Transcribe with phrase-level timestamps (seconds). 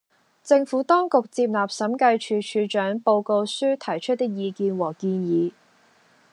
[0.41, 5.51] 政府當局接納審計署署長報告書提出的意見和建議